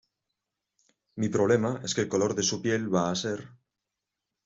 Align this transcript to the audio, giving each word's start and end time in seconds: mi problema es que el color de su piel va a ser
mi 1.19 1.29
problema 1.35 1.71
es 1.89 1.97
que 1.99 2.01
el 2.07 2.09
color 2.17 2.33
de 2.41 2.47
su 2.51 2.59
piel 2.67 2.91
va 2.99 3.07
a 3.11 3.15
ser 3.25 3.49